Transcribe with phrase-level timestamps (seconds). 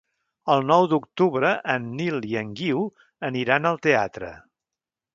[0.53, 2.83] El nou d'octubre en Nil i en Guiu
[3.31, 4.37] aniran al teatre.